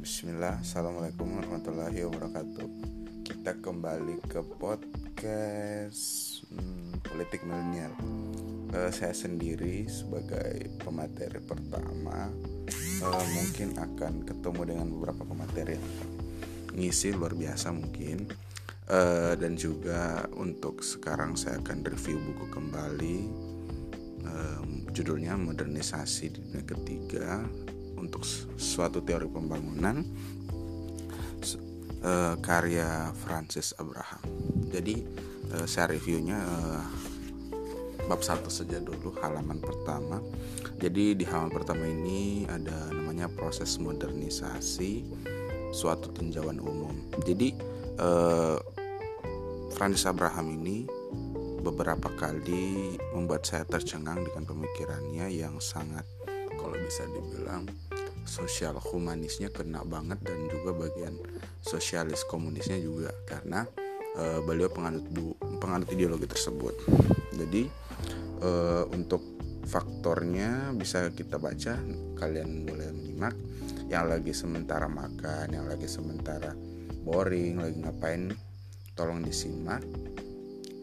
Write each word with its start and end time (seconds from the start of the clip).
Bismillah, 0.00 0.64
Assalamualaikum 0.64 1.28
warahmatullahi 1.28 2.08
wabarakatuh. 2.08 2.68
Kita 3.20 3.52
kembali 3.60 4.24
ke 4.32 4.40
podcast 4.56 6.40
hmm, 6.48 7.04
Politik 7.04 7.44
Milenial. 7.44 7.92
Uh, 8.72 8.88
Saya 8.88 9.12
sendiri 9.12 9.84
sebagai 9.92 10.72
pemateri 10.80 11.36
pertama 11.44 12.32
uh, 13.04 13.24
Mungkin 13.28 13.76
akan 13.76 14.24
ketemu 14.24 14.60
dengan 14.72 14.88
beberapa 14.88 15.20
pemateri 15.20 15.76
yang 15.76 15.84
ngisi 16.80 17.12
luar 17.12 17.36
biasa 17.36 17.68
mungkin. 17.68 18.24
Uh, 18.88 19.36
Dan 19.36 19.60
juga 19.60 20.24
untuk 20.32 20.80
sekarang 20.80 21.36
saya 21.36 21.60
akan 21.60 21.84
review 21.84 22.16
buku 22.24 22.48
kembali. 22.48 23.18
Judulnya 24.96 25.36
Modernisasi 25.36 26.24
di 26.32 26.38
Dunia 26.40 26.64
Ketiga 26.64 27.44
untuk 27.96 28.22
suatu 28.58 29.02
teori 29.02 29.26
pembangunan 29.26 30.02
uh, 32.04 32.34
karya 32.40 33.12
Francis 33.24 33.72
Abraham. 33.76 34.24
Jadi 34.70 35.02
uh, 35.54 35.66
saya 35.66 35.92
reviewnya 35.94 36.38
uh, 36.40 36.84
bab 38.08 38.20
satu 38.26 38.50
saja 38.50 38.82
dulu 38.82 39.14
halaman 39.22 39.62
pertama. 39.62 40.18
Jadi 40.80 41.14
di 41.14 41.24
halaman 41.28 41.52
pertama 41.52 41.84
ini 41.86 42.48
ada 42.48 42.90
namanya 42.90 43.30
proses 43.30 43.78
modernisasi 43.78 45.04
suatu 45.70 46.10
tinjauan 46.10 46.58
umum. 46.58 46.94
Jadi 47.22 47.54
uh, 48.00 48.58
Francis 49.70 50.08
Abraham 50.08 50.50
ini 50.60 50.88
beberapa 51.60 52.08
kali 52.16 52.96
membuat 53.12 53.44
saya 53.44 53.68
tercengang 53.68 54.24
dengan 54.24 54.48
pemikirannya 54.48 55.28
yang 55.28 55.60
sangat 55.60 56.08
kalau 56.70 56.86
bisa 56.86 57.02
dibilang 57.10 57.66
sosial 58.22 58.78
humanisnya 58.78 59.50
kena 59.50 59.82
banget 59.82 60.22
dan 60.22 60.38
juga 60.46 60.70
bagian 60.86 61.18
sosialis 61.58 62.22
komunisnya 62.30 62.78
juga 62.78 63.10
karena 63.26 63.66
uh, 64.14 64.38
beliau 64.46 64.70
penganut 64.70 65.02
penganut 65.58 65.90
ideologi 65.90 66.30
tersebut. 66.30 66.78
Jadi 67.34 67.66
uh, 68.46 68.86
untuk 68.94 69.18
faktornya 69.66 70.70
bisa 70.78 71.10
kita 71.10 71.42
baca 71.42 71.74
kalian 72.22 72.62
boleh 72.62 72.94
menyimak 72.94 73.34
yang 73.90 74.06
lagi 74.06 74.30
sementara 74.30 74.86
makan, 74.86 75.50
yang 75.50 75.66
lagi 75.66 75.90
sementara 75.90 76.54
boring, 77.02 77.58
lagi 77.58 77.82
ngapain 77.82 78.30
tolong 78.94 79.26
disimak. 79.26 79.82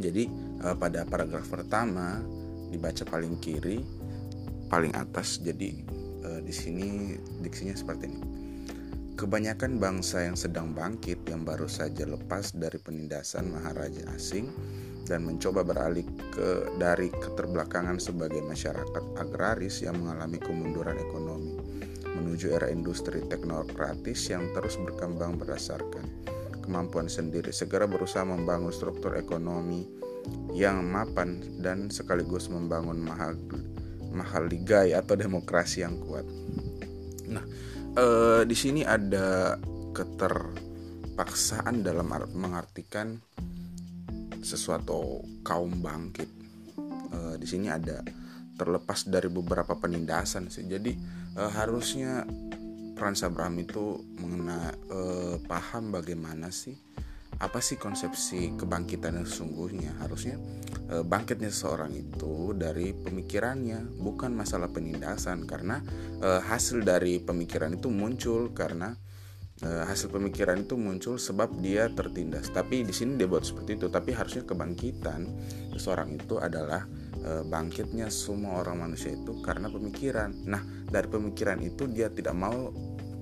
Jadi 0.00 0.32
uh, 0.64 0.80
pada 0.80 1.04
paragraf 1.04 1.44
pertama 1.44 2.24
dibaca 2.72 3.04
paling 3.04 3.36
kiri 3.36 4.03
paling 4.68 4.92
atas. 4.96 5.40
Jadi 5.40 5.84
e, 6.24 6.30
di 6.44 6.54
sini 6.54 7.14
diksinya 7.40 7.74
seperti 7.76 8.04
ini. 8.08 8.22
Kebanyakan 9.14 9.78
bangsa 9.78 10.26
yang 10.26 10.34
sedang 10.34 10.74
bangkit 10.74 11.22
yang 11.30 11.46
baru 11.46 11.70
saja 11.70 12.02
lepas 12.02 12.50
dari 12.50 12.82
penindasan 12.82 13.46
maharaja 13.54 14.10
asing 14.10 14.50
dan 15.06 15.22
mencoba 15.22 15.62
beralih 15.62 16.02
ke 16.34 16.74
dari 16.80 17.12
keterbelakangan 17.12 18.02
sebagai 18.02 18.42
masyarakat 18.42 19.04
agraris 19.20 19.84
yang 19.84 20.00
mengalami 20.02 20.40
kemunduran 20.42 20.98
ekonomi 20.98 21.54
menuju 22.14 22.54
era 22.54 22.70
industri 22.70 23.20
teknokratis 23.26 24.30
yang 24.30 24.48
terus 24.54 24.80
berkembang 24.80 25.36
berdasarkan 25.36 26.06
kemampuan 26.64 27.10
sendiri 27.10 27.52
segera 27.52 27.84
berusaha 27.84 28.24
membangun 28.24 28.72
struktur 28.72 29.18
ekonomi 29.20 29.84
yang 30.56 30.80
mapan 30.88 31.44
dan 31.60 31.92
sekaligus 31.92 32.48
membangun 32.48 32.96
mahal 32.96 33.36
mahal 34.14 34.46
ligai 34.48 34.94
atau 34.94 35.18
demokrasi 35.18 35.82
yang 35.82 35.98
kuat. 36.00 36.26
Nah, 37.28 37.44
eh, 37.98 38.42
di 38.46 38.56
sini 38.56 38.86
ada 38.86 39.58
keterpaksaan 39.94 41.82
dalam 41.82 42.10
mengartikan 42.34 43.18
sesuatu 44.44 45.24
kaum 45.42 45.80
bangkit. 45.82 46.30
Eh, 47.14 47.34
di 47.38 47.46
sini 47.46 47.70
ada 47.70 48.02
terlepas 48.54 49.06
dari 49.10 49.26
beberapa 49.26 49.74
penindasan 49.74 50.50
sih. 50.50 50.66
Jadi 50.66 50.92
eh, 51.34 51.50
harusnya 51.54 52.22
Franz 52.94 53.26
Abraham 53.26 53.58
itu 53.62 53.98
mengenai 54.22 54.70
eh, 54.90 55.36
paham 55.46 55.90
bagaimana 55.90 56.54
sih 56.54 56.78
apa 57.38 57.58
sih 57.58 57.74
konsepsi 57.74 58.54
kebangkitan 58.54 59.18
yang 59.18 59.26
sesungguhnya? 59.26 59.98
Harusnya 59.98 60.38
e, 60.90 61.02
bangkitnya 61.02 61.50
seseorang 61.50 61.90
itu 61.94 62.54
dari 62.54 62.94
pemikirannya 62.94 63.98
bukan 63.98 64.30
masalah 64.34 64.70
penindasan. 64.70 65.48
Karena 65.48 65.82
e, 66.22 66.28
hasil 66.42 66.86
dari 66.86 67.18
pemikiran 67.18 67.74
itu 67.74 67.90
muncul 67.90 68.54
karena 68.54 68.94
e, 69.58 69.68
hasil 69.68 70.14
pemikiran 70.14 70.62
itu 70.62 70.78
muncul 70.78 71.18
sebab 71.18 71.58
dia 71.58 71.90
tertindas. 71.90 72.50
Tapi 72.54 72.86
di 72.86 72.94
sini 72.94 73.18
dia 73.18 73.26
buat 73.26 73.42
seperti 73.42 73.78
itu. 73.80 73.86
Tapi 73.90 74.14
harusnya 74.14 74.46
kebangkitan 74.46 75.20
seseorang 75.74 76.14
itu 76.14 76.38
adalah 76.38 76.86
bangkitnya 77.24 78.12
semua 78.12 78.60
orang 78.60 78.84
manusia 78.84 79.16
itu 79.16 79.40
karena 79.40 79.72
pemikiran. 79.72 80.44
Nah 80.44 80.60
dari 80.84 81.08
pemikiran 81.08 81.56
itu 81.64 81.88
dia 81.88 82.12
tidak 82.12 82.36
mau 82.36 82.68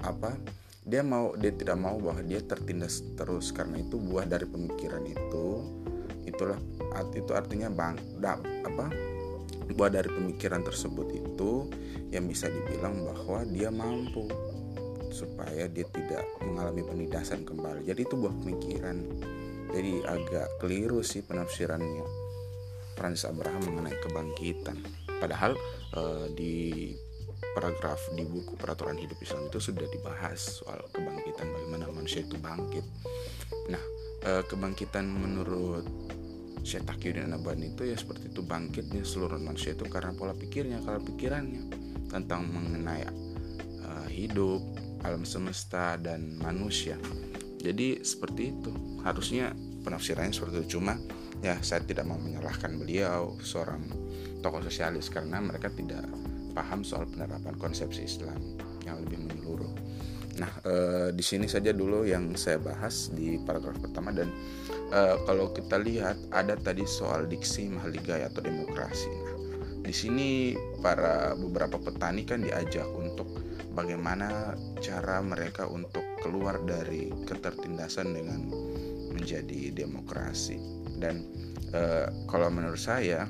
apa 0.02 0.34
dia 0.82 1.02
mau 1.06 1.38
dia 1.38 1.54
tidak 1.54 1.78
mau 1.78 1.96
bahwa 2.02 2.22
dia 2.26 2.42
tertindas 2.42 3.02
terus. 3.14 3.54
Karena 3.54 3.78
itu 3.78 3.98
buah 3.98 4.26
dari 4.26 4.46
pemikiran 4.46 5.02
itu 5.06 5.46
itulah 6.26 6.58
itu 7.12 7.32
artinya 7.34 7.66
bang 7.66 7.98
da, 8.22 8.38
apa 8.38 8.86
buah 9.72 9.90
dari 9.90 10.10
pemikiran 10.12 10.62
tersebut 10.62 11.08
itu 11.16 11.66
yang 12.12 12.28
bisa 12.28 12.46
dibilang 12.46 12.92
bahwa 13.08 13.40
dia 13.48 13.72
mampu 13.72 14.28
supaya 15.12 15.68
dia 15.68 15.84
tidak 15.92 16.24
mengalami 16.40 16.82
penindasan 16.84 17.44
kembali. 17.44 17.84
Jadi 17.84 18.00
itu 18.04 18.14
buah 18.16 18.34
pemikiran. 18.42 18.96
Jadi 19.72 20.04
agak 20.04 20.60
keliru 20.60 21.00
sih 21.00 21.24
penafsirannya 21.24 22.04
Francis 22.96 23.24
Abraham 23.24 23.72
mengenai 23.72 23.96
kebangkitan. 24.04 24.76
Padahal 25.20 25.56
eh, 25.96 26.26
di 26.36 26.56
paragraf 27.52 28.00
di 28.16 28.24
buku 28.24 28.56
peraturan 28.56 28.96
hidup 28.96 29.18
Islam 29.20 29.48
itu 29.48 29.60
sudah 29.60 29.86
dibahas 29.88 30.62
soal 30.62 30.80
kebangkitan 30.92 31.46
bagaimana 31.52 31.84
manusia 31.92 32.24
itu 32.24 32.36
bangkit. 32.40 32.84
Nah, 33.68 33.82
eh, 34.24 34.42
kebangkitan 34.48 35.04
menurut 35.06 35.84
Syekh 36.62 36.86
Taqiyuddin 36.86 37.34
Nabhani 37.34 37.74
itu 37.74 37.90
ya 37.90 37.98
seperti 37.98 38.30
itu 38.30 38.40
bangkitnya 38.46 39.02
seluruh 39.02 39.38
manusia 39.42 39.74
itu 39.74 39.82
karena 39.90 40.14
pola 40.14 40.30
pikirnya, 40.30 40.78
kalau 40.86 41.02
pikirannya 41.02 41.66
tentang 42.06 42.46
mengenai 42.46 43.02
uh, 43.82 44.06
hidup, 44.06 44.62
alam 45.02 45.26
semesta 45.26 45.98
dan 45.98 46.38
manusia. 46.38 46.94
Jadi 47.58 48.06
seperti 48.06 48.54
itu. 48.54 48.70
Harusnya 49.02 49.50
penafsirannya 49.82 50.30
seperti 50.30 50.54
itu 50.62 50.78
cuma 50.78 50.94
ya 51.42 51.58
saya 51.58 51.82
tidak 51.82 52.06
mau 52.06 52.18
menyalahkan 52.22 52.78
beliau 52.78 53.34
seorang 53.42 53.82
tokoh 54.38 54.62
sosialis 54.62 55.10
karena 55.10 55.42
mereka 55.42 55.66
tidak 55.74 56.06
paham 56.52 56.84
soal 56.86 57.08
penerapan 57.08 57.56
konsepsi 57.58 58.04
Islam 58.06 58.38
yang 58.84 59.00
lebih 59.02 59.18
menyeluruh. 59.24 59.72
Nah, 60.40 60.52
e, 60.64 60.74
di 61.12 61.20
sini 61.20 61.44
saja 61.44 61.76
dulu 61.76 62.08
yang 62.08 62.32
saya 62.40 62.56
bahas 62.56 63.12
di 63.12 63.36
paragraf 63.44 63.76
pertama 63.84 64.16
dan 64.16 64.32
e, 64.88 65.00
kalau 65.28 65.52
kita 65.52 65.76
lihat 65.76 66.16
ada 66.32 66.56
tadi 66.56 66.88
soal 66.88 67.28
diksi 67.28 67.68
mahligai 67.68 68.24
atau 68.24 68.40
demokrasi. 68.40 69.12
Nah, 69.12 69.36
di 69.84 69.92
sini 69.92 70.56
para 70.80 71.36
beberapa 71.36 71.76
petani 71.76 72.24
kan 72.24 72.40
diajak 72.40 72.88
untuk 72.96 73.28
bagaimana 73.76 74.56
cara 74.80 75.20
mereka 75.20 75.68
untuk 75.68 76.04
keluar 76.24 76.60
dari 76.64 77.12
ketertindasan 77.28 78.16
dengan 78.16 78.40
menjadi 79.12 79.68
demokrasi. 79.68 80.56
Dan 80.96 81.28
e, 81.76 82.08
kalau 82.24 82.48
menurut 82.48 82.80
saya 82.80 83.28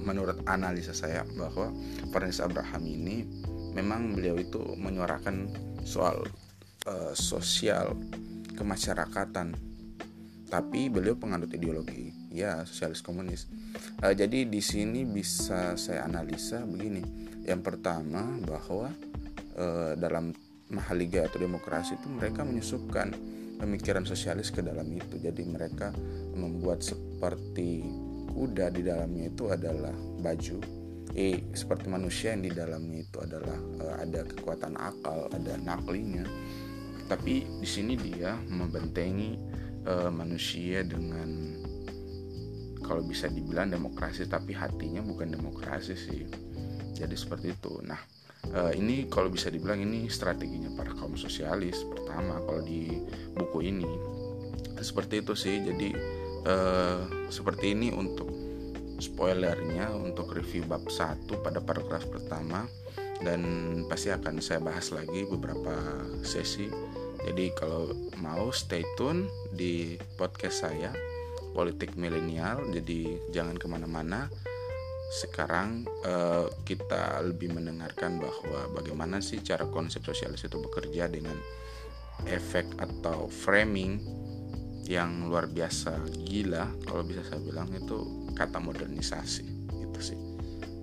menurut 0.00 0.42
analisa 0.46 0.94
saya 0.94 1.22
bahwa 1.38 1.70
Francis 2.10 2.42
Abraham 2.42 2.82
ini 2.86 3.26
memang 3.74 4.14
beliau 4.14 4.36
itu 4.38 4.60
menyuarakan 4.78 5.50
soal 5.86 6.26
uh, 6.86 7.12
sosial 7.14 7.94
kemasyarakatan. 8.54 9.54
Tapi 10.50 10.90
beliau 10.90 11.14
penganut 11.14 11.54
ideologi 11.54 12.10
ya 12.34 12.66
sosialis 12.66 13.06
komunis. 13.06 13.46
Uh, 14.02 14.10
jadi 14.10 14.46
di 14.46 14.58
sini 14.58 15.06
bisa 15.06 15.78
saya 15.78 16.06
analisa 16.06 16.66
begini. 16.66 17.02
Yang 17.46 17.62
pertama 17.62 18.26
bahwa 18.42 18.90
uh, 19.54 19.94
dalam 19.94 20.34
mahaliga 20.70 21.26
atau 21.26 21.42
demokrasi 21.42 21.98
itu 21.98 22.06
mereka 22.10 22.46
menyusupkan 22.46 23.10
pemikiran 23.58 24.02
sosialis 24.02 24.50
ke 24.50 24.62
dalam 24.62 24.86
itu. 24.90 25.18
Jadi 25.22 25.42
mereka 25.46 25.94
membuat 26.34 26.82
seperti 26.82 27.86
kuda 28.30 28.70
di 28.70 28.86
dalamnya 28.86 29.28
itu 29.28 29.50
adalah 29.50 29.92
baju. 30.22 30.58
Eh 31.18 31.42
seperti 31.50 31.90
manusia 31.90 32.32
yang 32.38 32.46
di 32.46 32.52
dalamnya 32.54 33.02
itu 33.02 33.18
adalah 33.18 33.58
uh, 33.82 33.96
ada 33.98 34.22
kekuatan 34.22 34.78
akal 34.78 35.26
ada 35.34 35.58
naklinya. 35.58 36.22
Tapi 37.10 37.42
di 37.58 37.66
sini 37.66 37.98
dia 37.98 38.38
membentengi 38.46 39.34
uh, 39.90 40.10
manusia 40.14 40.86
dengan 40.86 41.58
kalau 42.78 43.02
bisa 43.02 43.26
dibilang 43.26 43.70
demokrasi 43.70 44.26
tapi 44.30 44.54
hatinya 44.54 45.02
bukan 45.02 45.34
demokrasi 45.34 45.98
sih. 45.98 46.22
Jadi 46.94 47.14
seperti 47.18 47.58
itu. 47.58 47.82
Nah 47.82 47.98
uh, 48.54 48.70
ini 48.70 49.10
kalau 49.10 49.34
bisa 49.34 49.50
dibilang 49.50 49.82
ini 49.82 50.06
strateginya 50.06 50.70
para 50.78 50.94
kaum 50.94 51.18
sosialis 51.18 51.82
pertama 51.90 52.38
kalau 52.46 52.62
di 52.62 53.02
buku 53.34 53.66
ini. 53.66 53.90
Seperti 54.78 55.26
itu 55.26 55.34
sih. 55.34 55.58
Jadi 55.58 55.90
uh, 56.46 57.28
seperti 57.28 57.76
ini 57.76 57.92
untuk 57.92 58.30
spoilernya 59.00 59.90
untuk 59.96 60.36
review 60.36 60.68
bab 60.68 60.84
1 60.86 61.26
pada 61.40 61.58
paragraf 61.64 62.06
pertama. 62.06 62.68
Dan 63.20 63.42
pasti 63.84 64.08
akan 64.08 64.40
saya 64.40 64.64
bahas 64.64 64.92
lagi 64.92 65.28
beberapa 65.28 65.76
sesi. 66.24 66.68
Jadi 67.20 67.52
kalau 67.52 67.92
mau 68.16 68.48
stay 68.48 68.80
tune 68.96 69.28
di 69.52 70.00
podcast 70.16 70.64
saya 70.64 70.88
politik 71.52 72.00
milenial. 72.00 72.64
Jadi 72.72 73.28
jangan 73.28 73.60
ke 73.60 73.66
mana-mana. 73.68 74.32
Sekarang 75.10 75.84
uh, 76.06 76.48
kita 76.64 77.20
lebih 77.26 77.52
mendengarkan 77.52 78.22
bahwa 78.22 78.72
bagaimana 78.78 79.18
sih 79.20 79.42
cara 79.42 79.68
konsep 79.68 80.00
sosialis 80.06 80.46
itu 80.46 80.56
bekerja 80.56 81.10
dengan 81.10 81.36
efek 82.24 82.78
atau 82.80 83.28
framing 83.28 84.00
yang 84.88 85.26
luar 85.28 85.50
biasa. 85.50 86.00
Gila 86.24 86.86
kalau 86.86 87.02
bisa 87.04 87.26
saya 87.26 87.40
bilang 87.42 87.68
itu 87.74 88.30
kata 88.32 88.62
modernisasi. 88.62 89.44
Itu 89.80 90.00
sih. 90.00 90.18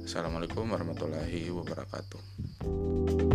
Assalamualaikum 0.07 0.63
warahmatullahi 0.71 1.51
wabarakatuh 1.51 3.26